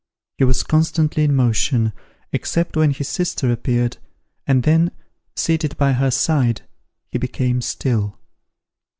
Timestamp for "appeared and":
3.51-4.63